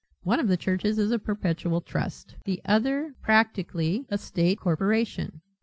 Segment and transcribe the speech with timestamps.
[0.23, 5.41] "One of the churches is a perpetual trust, the other practically a state corporation.